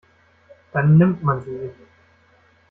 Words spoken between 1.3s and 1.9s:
sie sich.